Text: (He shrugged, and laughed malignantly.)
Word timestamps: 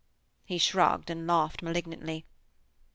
(He 0.43 0.57
shrugged, 0.57 1.11
and 1.11 1.27
laughed 1.27 1.61
malignantly.) 1.61 2.25